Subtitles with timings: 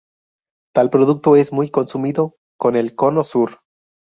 [0.73, 3.59] Tal producto es muy consumido en el Cono Sur.